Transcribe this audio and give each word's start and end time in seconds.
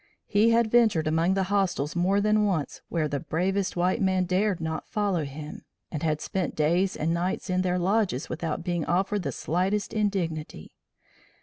He 0.25 0.49
had 0.49 0.71
ventured 0.71 1.05
among 1.05 1.35
the 1.35 1.43
hostiles 1.53 1.95
more 1.95 2.19
than 2.19 2.43
once 2.43 2.81
where 2.89 3.07
the 3.07 3.19
bravest 3.19 3.75
white 3.75 4.01
man 4.01 4.23
dared 4.23 4.59
not 4.59 4.89
follow 4.89 5.25
him, 5.25 5.63
and 5.91 6.01
had 6.01 6.21
spent 6.21 6.55
days 6.55 6.97
and 6.97 7.13
nights 7.13 7.51
in 7.51 7.61
their 7.61 7.77
lodges 7.77 8.27
without 8.27 8.63
being 8.63 8.83
offered 8.85 9.21
the 9.21 9.31
slightest 9.31 9.93
indignity. 9.93 10.71